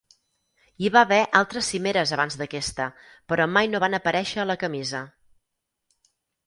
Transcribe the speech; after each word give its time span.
Hi 0.85 0.89
va 0.95 1.03
haver 1.07 1.19
altres 1.39 1.69
cimeres 1.73 2.13
abans 2.19 2.39
d'aquesta, 2.41 2.89
però 3.33 3.49
mai 3.59 3.73
no 3.75 3.83
van 3.87 4.01
aparèixer 4.01 4.43
a 4.45 4.49
la 4.55 4.61
camisa. 4.67 5.05